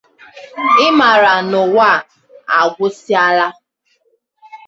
[0.85, 3.47] ị mara na ụwa ya agwụsịala.